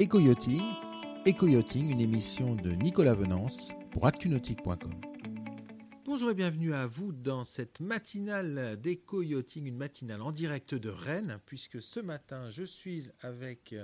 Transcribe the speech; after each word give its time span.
Éco-yachting, 0.00 0.62
Éco-yachting, 1.26 1.90
une 1.90 2.00
émission 2.00 2.54
de 2.54 2.70
Nicolas 2.70 3.12
Venance 3.12 3.68
pour 3.90 4.06
actunautique.com. 4.06 4.98
Bonjour 6.06 6.30
et 6.30 6.34
bienvenue 6.34 6.72
à 6.72 6.86
vous 6.86 7.12
dans 7.12 7.44
cette 7.44 7.80
matinale 7.80 8.80
d'éco-yachting, 8.80 9.66
une 9.66 9.76
matinale 9.76 10.22
en 10.22 10.32
direct 10.32 10.74
de 10.74 10.88
Rennes, 10.88 11.38
puisque 11.44 11.82
ce 11.82 12.00
matin 12.00 12.48
je 12.48 12.64
suis 12.64 13.10
avec 13.20 13.74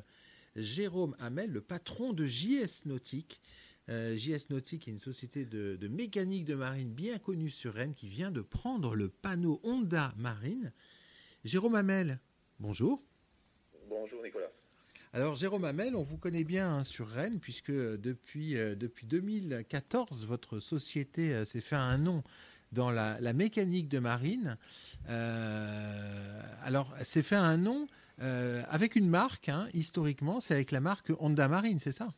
Jérôme 0.57 1.15
Hamel, 1.19 1.51
le 1.51 1.61
patron 1.61 2.15
de 2.15 2.25
JS 2.25 2.87
Nautique. 2.87 3.43
Euh, 3.91 4.17
JS 4.17 4.49
Nautique 4.49 4.89
est 4.89 4.93
une 4.93 4.99
société 4.99 5.45
de, 5.45 5.77
de, 5.77 5.87
mécanique 5.87 6.47
de 6.47 6.55
marine 6.55 6.95
bien 6.95 7.19
connue 7.19 7.51
sur 7.51 7.75
Rennes 7.75 7.95
qui 7.95 8.09
vient 8.09 8.31
de 8.31 8.41
prendre 8.41 8.97
le 8.97 9.11
panneau 9.11 9.61
Honda 9.65 10.15
Marine. 10.17 10.73
Jérôme 11.45 11.75
Hamel, 11.75 12.21
bonjour. 12.59 13.03
Bonjour 13.87 14.23
Nicolas. 14.23 14.51
Alors 15.17 15.35
Jérôme 15.35 15.65
Hamel, 15.65 15.97
on 15.97 16.03
vous 16.03 16.19
connaît 16.19 16.45
bien 16.45 16.71
hein, 16.71 16.83
sur 16.83 17.09
Rennes 17.09 17.41
puisque 17.41 17.73
depuis, 17.73 18.55
euh, 18.55 18.75
depuis 18.75 19.07
2014, 19.07 20.27
votre 20.27 20.59
société 20.59 21.33
euh, 21.33 21.47
s'est 21.47 21.63
fait 21.63 21.75
un 21.75 21.97
nom 21.97 22.23
dans 22.71 22.91
la, 22.91 23.33
mécanique 23.33 23.89
de 23.89 23.99
marine. 23.99 24.59
Euh, 25.09 26.39
alors, 26.63 26.95
s'est 27.03 27.23
fait 27.23 27.35
un 27.35 27.57
nom 27.57 27.89
euh, 28.21 28.61
avec 28.69 28.95
une 28.95 29.09
marque, 29.09 29.49
hein, 29.49 29.71
historiquement, 29.73 30.39
c'est 30.41 30.53
avec 30.53 30.71
la 30.71 30.81
marque 30.81 31.11
Honda 31.19 31.49
Marine, 31.49 31.79
c'est 31.79 31.93
ça? 31.93 32.09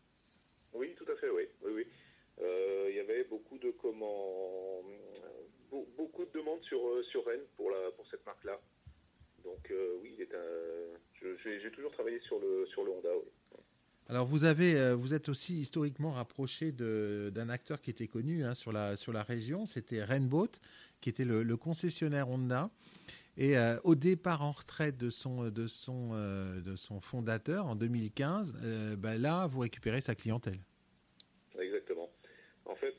Oui, 0.75 0.93
tout 0.97 1.07
à 1.09 1.15
fait, 1.21 1.31
oui. 1.31 1.45
oui, 1.63 1.71
oui. 1.77 1.87
Euh, 2.41 2.89
il 2.91 2.97
y 2.97 2.99
avait 2.99 3.23
beaucoup 3.23 3.59
de 3.59 3.71
comment, 3.81 4.83
beaucoup 5.97 6.25
de 6.25 6.33
demandes 6.35 6.65
sur, 6.65 6.81
sur 7.13 7.25
Rennes 7.25 7.47
pour, 7.57 7.71
pour 7.95 8.09
cette 8.09 8.27
marque-là. 8.27 8.61
Donc 9.45 9.73
oui, 10.03 10.17
il 10.19 10.23
est 10.23 10.35
un 10.35 10.99
j'ai 11.21 11.71
toujours 11.71 11.93
travaillé 11.93 12.21
sur 12.21 12.39
le, 12.39 12.67
sur 12.67 12.85
le 12.85 12.91
Honda, 12.91 13.11
oui. 13.17 13.31
Alors 14.11 14.25
vous 14.25 14.45
avez, 14.45 14.75
euh, 14.75 14.95
vous 14.95 15.13
êtes 15.13 15.29
aussi 15.29 15.61
historiquement 15.61 16.13
rapproché 16.13 16.73
d'un 16.73 17.49
acteur 17.51 17.83
qui 17.83 17.91
était 17.91 18.07
connu 18.07 18.43
hein, 18.43 18.55
sur, 18.55 18.73
la, 18.73 18.97
sur 18.97 19.13
la 19.13 19.23
région, 19.23 19.67
c'était 19.67 20.03
Rainboat, 20.03 20.53
qui 21.03 21.11
était 21.11 21.27
le, 21.27 21.43
le 21.43 21.57
concessionnaire 21.59 22.31
Honda. 22.31 22.71
Et 23.39 23.57
euh, 23.57 23.79
au 23.85 23.95
départ 23.95 24.43
en 24.43 24.51
retraite 24.51 24.97
de 24.97 25.11
son, 25.11 25.49
de 25.49 25.69
son, 25.69 26.11
euh, 26.13 26.61
de 26.61 26.75
son 26.75 27.01
fondateur 27.01 27.67
en 27.67 27.77
2015, 27.77 28.57
euh, 28.65 28.97
bah, 28.97 29.17
là 29.17 29.47
vous 29.47 29.61
récupérez 29.61 30.01
sa 30.01 30.17
clientèle. 30.17 30.59
Exactement. 31.57 32.11
En 32.65 32.75
fait, 32.75 32.97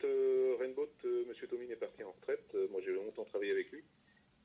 Rainboat, 0.58 0.88
Monsieur 1.28 1.46
Tomine 1.46 1.70
est 1.70 1.76
parti 1.76 2.02
en 2.02 2.12
retraite. 2.12 2.56
moi 2.70 2.80
j'ai 2.84 2.92
longtemps 2.92 3.24
travaillé 3.24 3.52
avec 3.52 3.70
lui. 3.70 3.84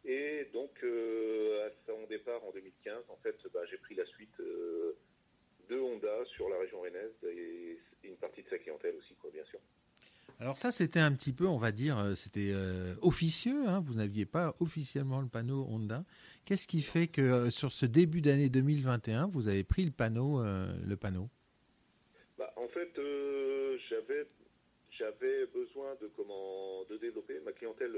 Et 0.06 0.48
donc, 0.54 0.72
euh, 0.84 1.68
à 1.68 1.72
son 1.88 2.06
départ 2.08 2.44
en 2.44 2.52
2015, 2.52 3.06
en 3.10 3.18
fait, 3.24 3.36
bah, 3.52 3.62
j'ai 3.70 3.78
pris 3.78 3.96
la 3.96 4.06
suite 4.06 4.40
euh, 4.40 4.96
de 5.68 5.80
Honda 5.80 6.24
sur 6.26 6.48
la 6.48 6.60
région 6.60 6.80
rennaise 6.80 7.14
et, 7.24 7.80
et, 8.04 8.08
une 8.08 8.18
partie 8.18 8.44
de 8.44 8.50
sa 8.50 8.60
clientèle 8.60 8.96
aussi, 8.98 9.16
quoi, 9.16 9.32
bien 9.32 9.44
sûr. 9.46 9.60
Alors 10.40 10.58
ça, 10.58 10.72
c'était 10.72 11.00
un 11.00 11.12
petit 11.14 11.34
peu, 11.34 11.48
on 11.48 11.58
va 11.58 11.72
dire, 11.72 11.98
c'était 12.16 12.52
euh, 12.54 12.94
officieux. 13.02 13.68
Hein, 13.68 13.82
vous 13.84 13.96
n'aviez 13.96 14.28
pas 14.28 14.56
officiellement 14.60 15.22
le 15.22 15.28
panneau 15.28 15.66
Honda. 15.70 16.04
Qu'est-ce 16.46 16.68
qui 16.68 16.84
fait 16.84 17.08
que 17.08 17.50
sur 17.50 17.72
ce 17.72 17.88
début 17.88 18.22
d'année 18.22 18.50
2021, 18.50 19.28
vous 19.28 19.48
avez 19.48 19.64
pris 19.64 19.86
le 19.86 19.92
panneau, 19.92 20.44
le 20.44 20.96
panneau? 20.98 21.30
Bah, 22.38 22.54
En 22.58 22.68
fait, 22.68 22.92
j'avais 23.90 24.28
j'avais 24.92 25.46
besoin 25.48 25.96
de 26.02 26.12
comment 26.16 26.84
de 26.90 26.98
développer 26.98 27.40
ma 27.40 27.54
clientèle 27.54 27.96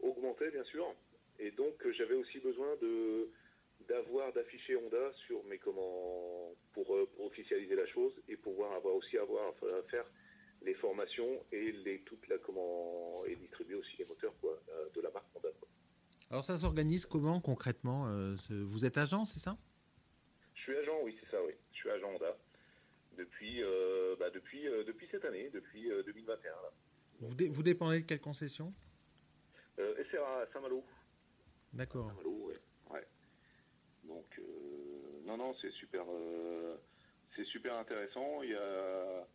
augmentait 0.00 0.50
bien 0.50 0.64
sûr. 0.64 0.94
Et 1.38 1.50
donc 1.52 1.74
euh, 1.84 1.92
j'avais 1.92 2.14
aussi 2.14 2.38
besoin 2.40 2.76
de 2.76 3.30
d'avoir 3.88 4.32
d'afficher 4.32 4.76
Honda 4.76 5.12
sur 5.26 5.42
mes 5.44 5.58
comment 5.58 6.52
pour, 6.72 6.86
pour, 6.86 7.26
officialiser 7.26 7.76
la 7.76 7.86
chose 7.86 8.12
et 8.28 8.36
pouvoir 8.36 8.72
avoir 8.72 8.94
aussi 8.96 9.16
avoir 9.16 9.48
à 9.48 9.82
faire 9.90 10.04
les 10.62 10.74
formations 10.74 11.44
et 11.52 11.70
les 11.70 12.00
toute 12.00 12.26
la 12.28 12.38
comment 12.38 13.24
et 13.24 13.36
distribuer 13.36 13.76
aussi 13.76 13.96
les 13.98 14.04
moteurs 14.04 14.34
quoi 14.40 14.60
de 14.94 15.00
la 15.00 15.10
marque 15.10 15.26
Honda. 15.36 15.50
Quoi. 15.58 15.68
Alors 16.30 16.44
ça 16.44 16.58
s'organise 16.58 17.06
comment 17.06 17.40
concrètement 17.40 18.08
euh, 18.08 18.34
Vous 18.50 18.84
êtes 18.84 18.98
agent, 18.98 19.24
c'est 19.24 19.38
ça? 19.38 19.56
Je 20.54 20.62
suis 20.62 20.76
agent, 20.76 21.00
oui, 21.04 21.16
c'est 21.20 21.30
ça, 21.30 21.42
oui. 21.44 21.52
Je 21.72 21.78
suis 21.78 21.90
agent 21.90 22.08
Honda 22.12 22.36
depuis 23.18 23.62
euh, 23.62 24.16
bah, 24.18 24.30
depuis 24.30 24.66
euh, 24.66 24.84
depuis 24.84 25.08
cette 25.10 25.24
année, 25.24 25.50
depuis 25.52 25.90
2021 26.06 26.50
là. 26.50 26.72
Vous, 27.20 27.34
dé 27.34 27.48
vous 27.48 27.62
dépendez 27.62 28.00
de 28.00 28.06
quelle 28.06 28.20
concession? 28.20 28.72
Euh, 29.78 30.04
SRA 30.10 30.46
Saint-Malo. 30.52 30.84
D'accord. 31.72 32.08
Saint-Malo, 32.08 32.46
ouais. 32.46 32.60
ouais. 32.90 33.06
Donc, 34.04 34.26
euh, 34.38 35.20
non, 35.24 35.36
non, 35.36 35.54
c'est 35.60 35.70
super, 35.72 36.04
euh, 36.08 36.76
c'est 37.36 37.44
super 37.44 37.76
intéressant. 37.76 38.42
Il 38.42 38.50
y 38.50 38.54
a, 38.54 39.26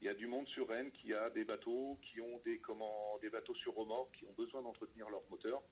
il 0.00 0.06
y 0.06 0.08
a 0.08 0.14
du 0.14 0.26
monde 0.26 0.46
sur 0.48 0.68
Rennes 0.68 0.90
qui 0.90 1.12
a 1.12 1.30
des 1.30 1.44
bateaux, 1.44 1.98
qui 2.02 2.20
ont 2.20 2.40
des, 2.44 2.58
comment, 2.58 3.18
des 3.20 3.30
bateaux 3.30 3.54
sur 3.54 3.74
remorque, 3.74 4.16
qui 4.18 4.24
ont 4.24 4.34
besoin 4.36 4.62
d'entretenir 4.62 5.08
leur 5.10 5.22
moteur. 5.30 5.62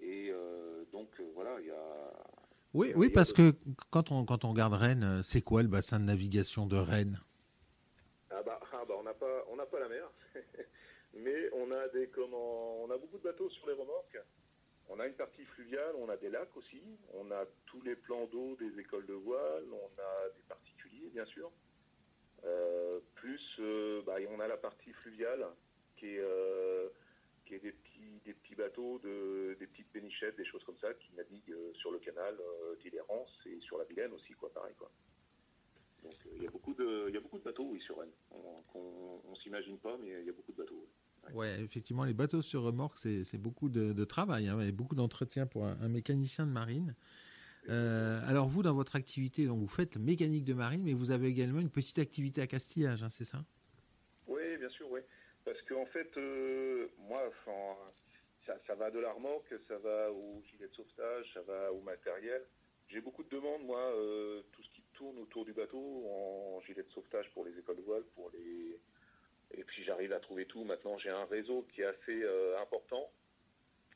Et 0.00 0.30
euh, 0.30 0.84
donc, 0.92 1.08
voilà, 1.34 1.58
il 1.60 1.66
y 1.66 1.70
a. 1.70 2.12
Oui, 2.74 2.92
oui, 2.94 3.08
parce 3.08 3.32
que 3.32 3.54
quand 3.90 4.10
on, 4.10 4.26
quand 4.26 4.44
on 4.44 4.50
regarde 4.50 4.74
Rennes, 4.74 5.22
c'est 5.22 5.40
quoi 5.40 5.62
le 5.62 5.68
bassin 5.68 5.98
de 5.98 6.04
navigation 6.04 6.66
de 6.66 6.76
Rennes? 6.76 7.18
Ah 8.30 8.42
bah, 8.42 8.60
ah 8.72 8.84
bah, 8.86 8.94
on 8.98 9.02
n'a 9.02 9.14
pas, 9.14 9.44
on 9.48 9.56
n'a 9.56 9.64
pas 9.64 9.80
la 9.80 9.88
mer. 9.88 10.10
mais 11.14 11.50
on 11.54 11.70
a 11.72 11.88
des 11.88 12.08
comment, 12.08 12.82
on 12.82 12.90
a 12.90 12.98
beaucoup 12.98 13.18
de 13.18 13.22
bateaux 13.22 13.48
sur 13.50 13.66
les 13.66 13.72
remorques. 13.72 14.18
On 14.96 15.00
a 15.00 15.06
une 15.06 15.14
partie 15.14 15.44
fluviale, 15.44 15.94
on 15.98 16.08
a 16.08 16.16
des 16.16 16.30
lacs 16.30 16.56
aussi, 16.56 16.80
on 17.12 17.30
a 17.30 17.44
tous 17.66 17.82
les 17.82 17.96
plans 17.96 18.24
d'eau 18.28 18.56
des 18.56 18.80
écoles 18.80 19.04
de 19.04 19.12
voile, 19.12 19.64
on 19.70 20.00
a 20.00 20.28
des 20.34 20.42
particuliers 20.48 21.10
bien 21.12 21.26
sûr. 21.26 21.52
Euh, 22.44 23.00
plus, 23.16 23.42
euh, 23.58 24.00
bah, 24.06 24.14
on 24.30 24.40
a 24.40 24.48
la 24.48 24.56
partie 24.56 24.92
fluviale 24.94 25.44
qui 25.98 26.06
est, 26.06 26.18
euh, 26.18 26.88
des 27.50 27.58
petits, 28.32 28.54
bateaux, 28.54 28.98
de, 29.00 29.54
des 29.58 29.66
petites 29.66 29.90
pénichettes, 29.92 30.36
des 30.36 30.46
choses 30.46 30.64
comme 30.64 30.78
ça 30.78 30.94
qui 30.94 31.12
naviguent 31.14 31.74
sur 31.74 31.90
le 31.90 31.98
canal 31.98 32.34
d'Illérance 32.80 33.38
et 33.44 33.60
sur 33.60 33.76
la 33.76 33.84
Vilaine 33.84 34.14
aussi, 34.14 34.32
quoi, 34.32 34.50
pareil 34.50 34.74
quoi. 34.78 34.90
Donc 36.02 36.14
il 36.36 36.42
y 36.42 36.46
a 36.46 36.50
beaucoup 36.50 36.72
de, 36.72 37.12
bateaux 37.44 37.68
oui 37.70 37.80
sur 37.82 37.98
Rennes. 37.98 38.12
On, 38.30 39.20
on 39.28 39.34
s'imagine 39.36 39.78
pas, 39.78 39.98
mais 39.98 40.08
il 40.20 40.26
y 40.26 40.30
a 40.30 40.32
beaucoup. 40.32 40.45
Ouais, 41.36 41.60
effectivement, 41.60 42.04
les 42.04 42.14
bateaux 42.14 42.40
sur 42.40 42.62
remorque, 42.62 42.96
c'est 42.96 43.36
beaucoup 43.36 43.68
de, 43.68 44.04
travail, 44.04 44.48
hein, 44.48 44.58
et 44.62 44.72
beaucoup 44.72 44.94
d'entretien 44.94 45.44
pour 45.44 45.66
un, 45.66 45.88
mécanicien 45.88 46.46
de 46.46 46.50
marine. 46.50 46.94
Euh, 47.68 48.22
alors 48.26 48.48
vous, 48.48 48.62
dans 48.62 48.72
votre 48.72 48.96
activité, 48.96 49.44
donc 49.44 49.58
vous 49.58 49.68
faites 49.68 49.98
mécanique 49.98 50.46
de 50.46 50.54
marine, 50.54 50.82
mais 50.82 50.94
vous 50.94 51.10
avez 51.10 51.26
également 51.26 51.60
une 51.60 51.68
petite 51.68 51.98
activité 51.98 52.40
à 52.40 52.46
castillage, 52.46 53.02
hein, 53.02 53.10
c'est 53.10 53.24
ça? 53.24 53.44
Oui, 54.28 54.56
bien 54.56 54.70
sûr, 54.70 54.90
oui. 54.90 55.00
Parce 55.44 55.60
qu'en 55.68 55.82
en 55.82 55.86
fait, 55.86 56.08
euh, 56.16 56.88
moi, 56.96 57.30
ça, 58.46 58.58
ça, 58.66 58.74
va 58.74 58.90
de 58.90 58.98
la 58.98 59.12
remorque, 59.12 59.52
ça 59.68 59.76
va 59.76 60.10
au 60.10 60.42
gilet 60.50 60.68
de 60.68 60.74
sauvetage, 60.74 61.26
ça 61.34 61.42
va 61.42 61.70
au 61.70 61.82
matériel. 61.82 62.40
J'ai 62.88 63.02
beaucoup 63.02 63.24
de 63.24 63.28
demandes, 63.28 63.62
moi, 63.66 63.92
euh, 63.94 64.40
tout 64.52 64.62
ce 64.62 64.70
qui 64.70 64.82
tourne 64.94 65.18
autour 65.18 65.44
du 65.44 65.52
bateau, 65.52 65.78
en 66.08 66.62
gilet 66.62 66.82
de 66.82 66.90
sauvetage 66.92 67.30
pour 67.34 67.44
les 67.44 67.58
écoles 67.58 67.76
de 67.76 67.82
voile, 67.82 68.04
pour 68.14 68.30
les 68.30 68.80
et 69.52 69.64
puis 69.64 69.84
j'arrive 69.84 70.12
à 70.12 70.20
trouver 70.20 70.46
tout. 70.46 70.64
Maintenant, 70.64 70.98
j'ai 70.98 71.10
un 71.10 71.24
réseau 71.26 71.66
qui 71.72 71.82
est 71.82 71.86
assez 71.86 72.22
euh, 72.22 72.60
important 72.60 73.10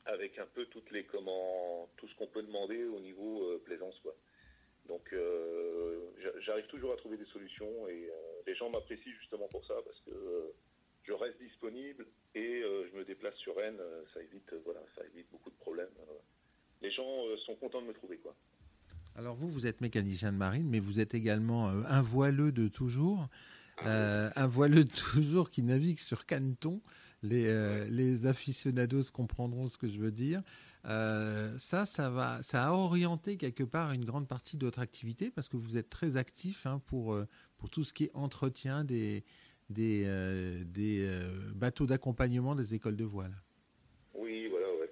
avec 0.05 0.37
un 0.39 0.47
peu 0.47 0.65
toutes 0.65 0.89
les 0.91 1.03
comment 1.05 1.89
tout 1.97 2.07
ce 2.07 2.15
qu'on 2.15 2.27
peut 2.27 2.41
demander 2.41 2.83
au 2.85 2.99
niveau 2.99 3.43
euh, 3.43 3.61
plaisance 3.63 3.97
quoi. 3.99 4.15
Donc 4.87 5.13
euh, 5.13 6.09
j'arrive 6.39 6.65
toujours 6.67 6.91
à 6.93 6.97
trouver 6.97 7.17
des 7.17 7.25
solutions 7.25 7.87
et 7.87 8.09
les 8.47 8.55
gens 8.55 8.69
m'apprécient 8.71 9.13
justement 9.19 9.47
pour 9.49 9.63
ça 9.67 9.75
parce 9.85 9.99
que 10.01 10.53
je 11.03 11.13
reste 11.13 11.39
disponible 11.39 12.07
et 12.33 12.61
je 12.61 12.97
me 12.97 13.05
déplace 13.05 13.35
sur 13.35 13.55
Rennes, 13.55 13.79
ça 14.13 14.21
évite 14.23 14.51
voilà, 14.65 14.81
ça 14.95 15.03
évite 15.05 15.29
beaucoup 15.31 15.51
de 15.51 15.55
problèmes. 15.55 15.91
les 16.81 16.91
gens 16.91 17.37
sont 17.45 17.55
contents 17.55 17.81
de 17.83 17.87
me 17.87 17.93
trouver 17.93 18.17
quoi. 18.17 18.35
Alors 19.15 19.35
vous, 19.35 19.49
vous 19.49 19.67
êtes 19.67 19.81
mécanicien 19.81 20.31
de 20.33 20.37
marine, 20.37 20.67
mais 20.67 20.79
vous 20.79 20.99
êtes 20.99 21.13
également 21.13 21.67
un 21.67 22.01
voileux 22.01 22.51
de 22.51 22.67
toujours. 22.67 23.29
Euh, 23.85 24.29
un 24.35 24.47
voileux 24.47 24.85
toujours 24.85 25.49
qui 25.49 25.63
navigue 25.63 25.99
sur 25.99 26.25
Canton. 26.25 26.81
Les, 27.23 27.47
euh, 27.47 27.85
les 27.89 28.25
aficionados 28.25 29.11
comprendront 29.13 29.67
ce 29.67 29.77
que 29.77 29.87
je 29.87 29.99
veux 29.99 30.11
dire. 30.11 30.41
Euh, 30.85 31.55
ça, 31.59 31.85
ça, 31.85 32.09
va, 32.09 32.41
ça 32.41 32.69
a 32.69 32.71
orienté 32.71 33.37
quelque 33.37 33.63
part 33.63 33.91
une 33.91 34.05
grande 34.05 34.27
partie 34.27 34.57
de 34.57 34.65
votre 34.65 34.79
activité 34.79 35.29
parce 35.29 35.47
que 35.47 35.57
vous 35.57 35.77
êtes 35.77 35.89
très 35.89 36.17
actif 36.17 36.65
hein, 36.65 36.81
pour, 36.87 37.15
pour 37.57 37.69
tout 37.69 37.83
ce 37.83 37.93
qui 37.93 38.05
est 38.05 38.11
entretien 38.15 38.83
des, 38.83 39.23
des, 39.71 40.03
euh, 40.05 40.63
des 40.65 41.05
euh, 41.07 41.29
bateaux 41.55 41.85
d'accompagnement 41.85 42.55
des 42.55 42.75
écoles 42.75 42.97
de 42.97 43.05
voile. 43.05 43.33
Oui, 44.13 44.47
voilà, 44.47 44.67
ouais. 44.75 44.91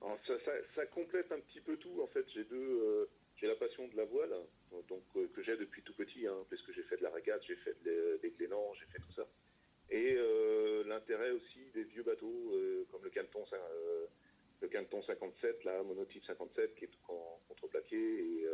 Alors, 0.00 0.18
ça, 0.26 0.34
ça, 0.44 0.52
ça, 0.74 0.86
complète 0.86 1.30
un 1.32 1.40
petit 1.40 1.60
peu 1.60 1.76
tout. 1.76 2.00
En 2.02 2.06
fait, 2.06 2.24
j'ai 2.34 2.44
deux, 2.44 3.08
j'ai 3.40 3.46
la 3.46 3.56
passion 3.56 3.88
de 3.88 3.96
la 3.96 4.04
voile, 4.04 4.34
donc 4.88 5.02
euh, 5.16 5.26
que 5.34 5.42
j'ai 5.42 5.56
depuis 5.56 5.82
tout 5.82 5.94
petit, 5.94 6.26
hein, 6.26 6.36
parce 6.50 6.60
que 6.62 6.72
j'ai 6.72 6.82
fait 6.82 6.98
de 6.98 7.02
la 7.02 7.10
régate, 7.10 7.42
j'ai 7.46 7.56
fait 7.56 7.76
de, 7.84 8.18
des 8.22 8.30
glénans, 8.30 8.74
j'ai 8.74 8.86
fait 8.86 8.98
tout 8.98 9.12
ça. 9.12 9.26
Et 9.90 10.14
euh, 10.16 10.84
l'intérêt 10.84 11.30
aussi 11.30 11.58
des 11.74 11.84
vieux 11.84 12.04
bateaux, 12.04 12.52
euh, 12.52 12.86
comme 12.92 13.02
le 13.02 13.10
Canton, 13.10 13.44
euh, 13.52 14.06
le 14.60 14.68
Canton 14.68 15.02
57, 15.02 15.64
la 15.64 15.82
monotype 15.82 16.24
57, 16.24 16.76
qui 16.76 16.84
est 16.84 16.88
tout 16.88 17.12
en 17.12 17.40
contreplaqué. 17.48 18.46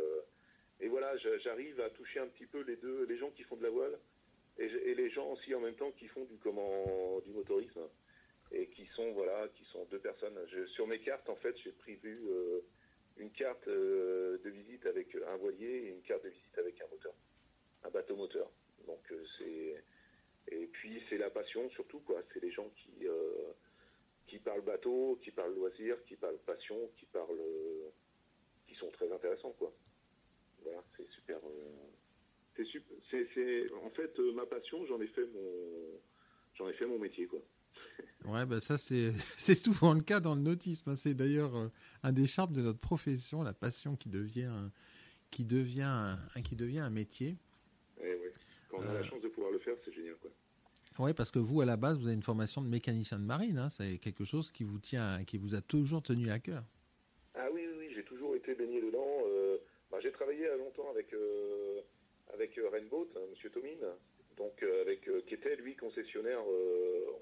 Et, 0.79 0.87
voilà, 0.87 1.15
j'arrive 1.17 1.79
à 1.81 1.89
toucher 1.89 2.19
un 2.19 2.27
petit 2.27 2.45
peu 2.45 2.61
les 2.61 2.77
deux, 2.77 3.05
les 3.05 3.17
gens 3.17 3.29
qui 3.31 3.43
font 3.43 3.55
de 3.55 3.63
la 3.63 3.69
voile 3.69 3.99
et, 4.57 4.95
les 4.95 5.09
gens 5.09 5.31
aussi 5.31 5.53
en 5.53 5.59
même 5.59 5.75
temps 5.75 5.91
qui 5.91 6.07
font 6.07 6.23
du 6.25 6.37
du 6.37 7.31
motorisme 7.31 7.87
et 8.51 8.67
qui 8.67 8.85
sont 8.95 9.11
voilà, 9.11 9.47
qui 9.49 9.63
sont 9.65 9.85
deux 9.85 9.99
personnes. 9.99 10.37
sur 10.67 10.87
mes 10.87 10.99
cartes, 10.99 11.29
en 11.29 11.35
fait, 11.35 11.55
j'ai 11.63 11.71
prévu 11.71 12.21
euh, 12.29 12.61
une 13.19 13.31
carte 13.31 13.67
euh, 13.67 14.37
de 14.43 14.49
visite 14.49 14.85
avec 14.85 15.15
un 15.15 15.35
voilier 15.37 15.67
et 15.67 15.89
une 15.89 16.01
carte 16.01 16.23
de 16.23 16.29
visite 16.29 16.57
avec 16.57 16.79
un 16.81 16.87
moteur, 16.87 17.13
un 17.83 17.89
bateau 17.89 18.15
moteur. 18.15 18.49
Donc 18.85 19.11
euh, 19.11 19.23
c'est 19.37 19.83
et 20.49 20.67
puis 20.67 21.01
c'est 21.09 21.17
la 21.17 21.29
passion 21.29 21.69
surtout 21.71 21.99
quoi. 21.99 22.21
C'est 22.33 22.41
les 22.41 22.51
gens 22.51 22.69
qui 22.75 23.07
qui 24.27 24.39
parlent 24.39 24.61
bateau, 24.61 25.19
qui 25.21 25.31
parlent 25.31 25.55
loisir, 25.55 25.97
qui 26.05 26.15
parlent 26.15 26.37
passion, 26.45 26.89
qui 26.97 27.05
parlent 27.05 27.41
qui 28.67 28.75
sont 28.75 28.89
très 28.91 29.11
intéressants 29.11 29.53
quoi. 29.53 29.73
Voilà, 30.63 30.83
c'est 30.95 31.07
super. 31.09 31.39
c'est 32.55 33.27
c'est 33.33 33.71
en 33.73 33.89
fait 33.91 34.17
ma 34.19 34.45
passion. 34.45 34.85
J'en 34.85 35.01
ai 35.01 35.07
fait 35.07 35.25
mon 35.25 35.99
j'en 36.55 36.69
ai 36.69 36.73
fait 36.73 36.85
mon 36.85 36.99
métier 36.99 37.27
quoi. 37.27 37.39
Ouais, 38.27 38.45
bah 38.45 38.59
ça 38.59 38.77
c'est 38.77 39.55
souvent 39.55 39.93
le 39.93 40.01
cas 40.01 40.19
dans 40.19 40.35
le 40.35 40.41
nautisme. 40.41 40.89
Hein. 40.89 40.95
C'est 40.95 41.13
d'ailleurs 41.13 41.55
euh, 41.55 41.67
un 42.03 42.11
des 42.11 42.27
charmes 42.27 42.53
de 42.53 42.61
notre 42.61 42.79
profession, 42.79 43.41
la 43.41 43.53
passion 43.53 43.95
qui 43.95 44.09
devient 44.09 44.69
qui 45.31 45.45
devient 45.45 45.81
un, 45.83 46.41
qui 46.41 46.55
devient 46.55 46.79
un 46.79 46.89
métier. 46.89 47.35
Eh 48.01 48.13
oui, 48.15 48.29
Quand 48.69 48.79
on 48.79 48.81
a 48.81 48.85
la 48.85 48.99
euh. 48.99 49.03
chance 49.03 49.21
de 49.21 49.29
pouvoir 49.29 49.51
le 49.51 49.59
faire, 49.59 49.75
c'est 49.83 49.93
génial 49.93 50.15
quoi. 50.15 50.31
Oui, 50.99 51.13
parce 51.13 51.29
que 51.29 51.37
vous, 51.37 51.61
à 51.61 51.65
la 51.65 51.77
base, 51.77 51.99
vous 51.99 52.07
avez 52.07 52.15
une 52.15 52.23
formation 52.23 52.59
de 52.59 52.67
mécanicien 52.67 53.19
de 53.19 53.23
marine. 53.23 53.59
Hein. 53.59 53.69
C'est 53.69 53.99
quelque 53.99 54.25
chose 54.25 54.51
qui 54.51 54.63
vous 54.63 54.79
tient, 54.79 55.23
qui 55.25 55.37
vous 55.37 55.53
a 55.53 55.61
toujours 55.61 56.01
tenu 56.01 56.31
à 56.31 56.39
cœur. 56.39 56.63
Ah 57.35 57.47
oui, 57.53 57.67
oui, 57.67 57.75
oui 57.77 57.91
j'ai 57.95 58.03
toujours 58.03 58.35
été 58.35 58.55
baigné 58.55 58.81
dedans. 58.81 59.21
Euh, 59.27 59.57
bah, 59.91 59.99
j'ai 60.01 60.11
travaillé 60.11 60.47
longtemps 60.57 60.89
avec 60.89 61.13
avec 62.33 62.59
Rainboat, 62.71 63.07
hein, 63.15 63.21
Monsieur 63.29 63.49
Tomine, 63.51 63.85
donc 64.37 64.63
avec 64.81 65.07
qui 65.27 65.33
était 65.33 65.55
lui 65.55 65.75
concessionnaire 65.75 66.41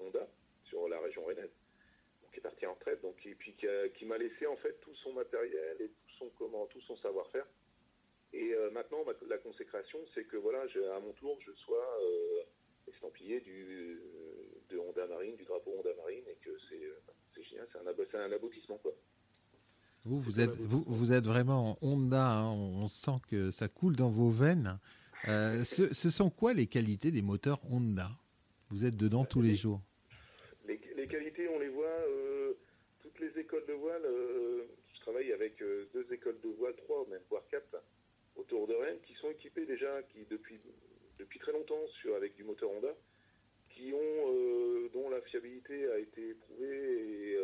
Honda 0.00 0.26
sur 0.68 0.88
la 0.88 1.00
région 1.00 1.24
rennaise. 1.24 1.50
Donc, 2.22 2.30
il 2.32 2.38
est 2.38 2.42
parti 2.42 2.66
en 2.66 2.74
retraite, 2.74 3.02
donc, 3.02 3.14
et 3.24 3.34
puis 3.34 3.54
qui, 3.54 4.04
m'a 4.04 4.18
laissé 4.18 4.46
en 4.46 4.56
fait 4.56 4.78
tout 4.80 4.94
son 4.96 5.12
matériel 5.12 5.76
et 5.80 5.88
tout 5.88 6.16
son, 6.18 6.30
comment, 6.38 6.66
tout 6.66 6.80
son 6.82 6.96
savoir-faire. 6.96 7.46
Et 8.32 8.52
euh, 8.52 8.70
maintenant, 8.70 8.98
la 9.28 9.38
consécration, 9.38 9.98
c'est 10.14 10.24
que 10.24 10.36
voilà, 10.36 10.62
à 10.94 11.00
mon 11.00 11.12
tour, 11.12 11.38
je 11.46 11.52
sois 11.52 11.98
euh, 12.02 12.42
estampillé 12.92 13.40
du, 13.40 14.00
de 14.70 14.78
Honda 14.78 15.06
Marine, 15.06 15.36
du 15.36 15.44
drapeau 15.44 15.72
Honda 15.78 15.90
Marine, 15.96 16.24
et 16.28 16.36
que 16.44 16.50
c'est 16.68 16.84
euh, 16.84 17.42
génial, 17.42 17.66
c'est 17.72 18.16
un, 18.16 18.20
un, 18.20 18.32
aboutissement. 18.32 18.78
Quoi. 18.78 18.92
Vous, 20.04 20.20
vous 20.20 20.40
êtes, 20.40 20.50
vous, 20.50 20.84
vous, 20.86 21.12
êtes 21.12 21.24
vraiment 21.24 21.78
Honda, 21.80 22.40
hein. 22.40 22.52
on 22.52 22.86
sent 22.88 23.18
que 23.28 23.50
ça 23.50 23.68
coule 23.68 23.96
dans 23.96 24.10
vos 24.10 24.30
veines. 24.30 24.78
ce, 25.24 25.92
ce, 25.92 26.10
sont 26.10 26.30
quoi 26.30 26.52
les 26.52 26.66
qualités 26.66 27.10
des 27.10 27.22
moteurs 27.22 27.60
Honda? 27.70 28.10
Vous 28.70 28.84
êtes 28.84 28.96
dedans 28.96 29.24
tous 29.24 29.42
les 29.42 29.54
jours 29.54 29.80
écoles 33.46 33.66
de 33.66 33.74
voile, 33.74 34.04
euh, 34.04 34.64
je 34.94 35.00
travaille 35.00 35.32
avec 35.32 35.62
euh, 35.62 35.88
deux 35.94 36.12
écoles 36.12 36.38
de 36.42 36.48
voile, 36.48 36.74
trois, 36.76 37.06
même 37.08 37.22
voire 37.30 37.46
quatre, 37.48 37.82
autour 38.34 38.66
de 38.66 38.74
Rennes, 38.74 38.98
qui 39.06 39.14
sont 39.14 39.30
équipées 39.30 39.66
déjà, 39.66 40.02
qui 40.02 40.24
depuis, 40.28 40.58
depuis 41.18 41.38
très 41.38 41.52
longtemps 41.52 41.86
sur, 42.00 42.14
avec 42.16 42.34
du 42.34 42.44
moteur 42.44 42.70
Honda, 42.70 42.94
qui 43.70 43.92
ont, 43.92 44.32
euh, 44.32 44.88
dont 44.92 45.08
la 45.08 45.20
fiabilité 45.22 45.88
a 45.90 45.98
été 45.98 46.30
éprouvée, 46.30 47.32
et, 47.32 47.38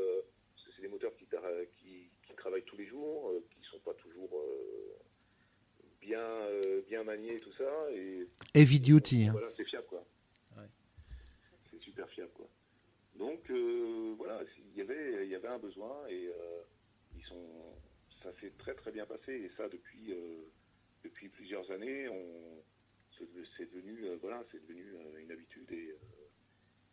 c'est 0.75 0.83
des 0.83 0.89
moteurs 0.89 1.15
qui, 1.17 1.27
qui, 1.79 2.35
travaillent 2.37 2.65
tous 2.65 2.79
les 2.79 2.87
jours, 2.87 3.33
qui 3.51 3.61
ne 3.61 3.65
sont 3.67 3.79
pas 3.81 3.95
toujours 3.95 4.43
bien, 6.01 6.49
bien 6.89 7.05
maniés, 7.05 7.39
tout 7.41 7.53
ça. 7.53 7.93
Et, 7.93 8.27
Heavy 8.55 8.81
duty. 8.81 9.27
Hein. 9.27 9.33
Voilà, 9.33 9.49
c'est 9.57 9.65
fiable, 9.65 9.87
quoi. 9.87 10.05
C'est 11.71 11.81
super 11.81 12.09
fiable, 12.09 12.33
quoi. 12.35 12.49
Donc, 13.17 13.51
voilà, 14.17 14.41
il 14.75 14.79
y 14.79 14.81
avait, 14.81 15.25
il 15.25 15.31
y 15.31 15.35
avait 15.35 15.49
un 15.49 15.59
besoin 15.59 16.07
et 16.09 16.29
euh, 16.29 16.63
ils 17.17 17.25
sont, 17.25 17.47
ça 18.23 18.31
s'est 18.41 18.53
très 18.59 18.75
très 18.75 18.91
bien 18.91 19.07
passé 19.07 19.33
et 19.33 19.51
ça 19.63 19.69
depuis, 19.69 20.13
euh, 20.13 20.51
depuis 21.05 21.29
plusieurs 21.29 21.71
années, 21.71 22.09
on, 22.09 22.63
c'est 23.57 23.73
devenu, 23.73 24.05
euh, 24.05 24.17
voilà, 24.21 24.43
c'est 24.51 24.61
devenu 24.63 24.85
une 25.21 25.31
habitude 25.31 25.71
et, 25.71 25.95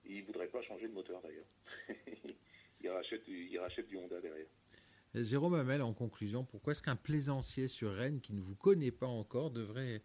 ils 0.05 0.21
ne 0.21 0.25
voudraient 0.25 0.47
pas 0.47 0.61
changer 0.63 0.87
de 0.87 0.93
moteur 0.93 1.21
d'ailleurs. 1.21 1.45
ils 2.81 2.89
rachètent 2.89 3.87
du 3.87 3.97
Honda 3.97 4.19
derrière. 4.21 4.47
Jérôme 5.13 5.53
Hamel, 5.53 5.81
en 5.81 5.93
conclusion, 5.93 6.43
pourquoi 6.45 6.73
est-ce 6.73 6.81
qu'un 6.81 6.95
plaisancier 6.95 7.67
sur 7.67 7.93
Rennes 7.93 8.19
qui 8.21 8.33
ne 8.33 8.41
vous 8.41 8.55
connaît 8.55 8.91
pas 8.91 9.07
encore 9.07 9.51
devrait 9.51 10.01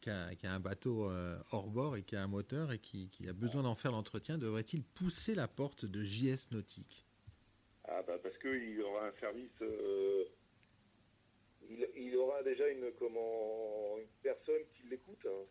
qui 0.00 0.10
a, 0.10 0.32
un 0.44 0.58
bateau 0.58 1.08
hors 1.52 1.70
bord 1.70 1.96
et 1.96 2.02
qui 2.02 2.16
a 2.16 2.22
un 2.22 2.26
moteur 2.26 2.72
et 2.72 2.80
qui, 2.80 3.08
qui 3.10 3.28
a 3.28 3.32
besoin 3.32 3.62
d'en 3.62 3.76
faire 3.76 3.92
l'entretien, 3.92 4.38
devrait-il 4.38 4.82
pousser 4.82 5.36
la 5.36 5.46
porte 5.46 5.84
de 5.84 6.02
JS 6.02 6.50
Nautique? 6.50 7.06
Ah 7.84 8.02
bah 8.06 8.18
parce 8.22 8.36
qu'il 8.38 8.80
aura 8.82 9.08
un 9.08 9.12
service, 9.20 9.50
euh, 9.60 10.24
il, 11.94 12.16
aura 12.16 12.42
déjà 12.42 12.68
une, 12.68 12.90
personne 14.22 14.62
qui 14.74 14.88
l'écoute, 14.88 15.26
hein, 15.26 15.44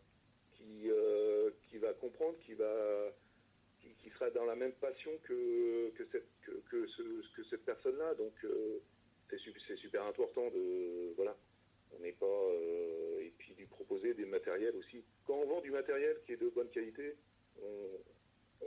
qui, 0.52 0.90
euh, 0.90 1.50
qui 1.68 1.78
va 1.78 1.92
comprendre, 1.94 2.36
qui 2.38 2.54
va 2.54 3.12
qui, 3.80 4.10
sera 4.10 4.30
dans 4.30 4.44
la 4.44 4.54
même 4.54 4.72
passion 4.72 5.10
que, 5.24 5.90
que 5.90 6.04
cette, 6.12 6.28
que, 6.44 6.86
que 7.36 7.44
cette 7.50 7.64
personne-là. 7.64 8.14
Donc 8.14 8.32
euh, 8.44 8.80
c'est 9.30 9.76
super 9.76 10.04
important 10.04 10.50
de 10.50 11.12
voilà, 11.16 11.36
on 11.92 12.00
n'est 12.00 12.12
pas 12.12 12.50
et 13.20 13.32
puis 13.38 13.54
lui 13.54 13.66
proposer 13.66 14.14
des 14.14 14.26
matériels 14.26 14.76
aussi. 14.76 15.04
Quand 15.26 15.34
on 15.34 15.46
vend 15.46 15.60
du 15.60 15.70
matériel 15.70 16.18
qui 16.26 16.32
est 16.32 16.36
de 16.36 16.48
bonne 16.50 16.70
qualité, 16.70 17.16
on, 17.62 17.98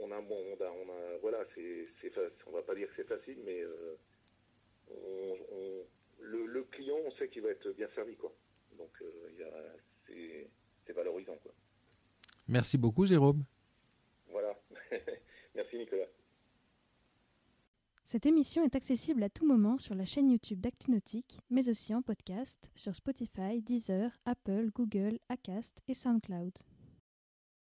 on 0.00 0.10
a, 0.10 0.20
bon, 0.20 0.42
on 0.52 0.64
a, 0.64 0.70
on 0.70 1.18
voilà, 1.20 1.44
c'est, 1.54 1.86
on 2.46 2.50
va 2.50 2.62
pas 2.62 2.74
dire 2.74 2.88
que 2.88 2.94
c'est 2.96 3.08
facile, 3.08 3.38
mais 3.44 3.62
euh, 3.62 3.96
le, 6.20 6.62
client, 6.64 6.96
on 7.04 7.10
sait 7.12 7.28
qu'il 7.28 7.42
va 7.42 7.50
être 7.50 7.70
bien 7.72 7.88
servi, 7.94 8.16
quoi. 8.16 8.32
Donc, 8.76 8.90
euh, 9.02 10.46
c'est, 10.86 10.92
valorisant, 10.92 11.36
quoi. 11.42 11.52
Merci 12.48 12.78
beaucoup, 12.78 13.06
Jérôme. 13.06 13.44
Voilà. 14.28 14.58
Merci, 15.54 15.78
Nicolas. 15.78 16.06
Cette 18.04 18.24
émission 18.24 18.62
est 18.64 18.76
accessible 18.76 19.24
à 19.24 19.28
tout 19.28 19.44
moment 19.44 19.78
sur 19.78 19.96
la 19.96 20.04
chaîne 20.04 20.30
YouTube 20.30 20.60
d'ActuNautique, 20.60 21.40
mais 21.50 21.68
aussi 21.68 21.92
en 21.92 22.02
podcast 22.02 22.70
sur 22.76 22.94
Spotify, 22.94 23.60
Deezer, 23.60 24.16
Apple, 24.24 24.70
Google, 24.72 25.18
Acast 25.28 25.80
et 25.88 25.94
SoundCloud. 25.94 26.52